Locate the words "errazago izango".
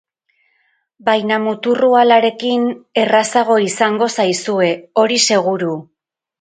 3.03-4.11